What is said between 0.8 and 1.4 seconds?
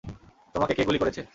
গুলি করেছে?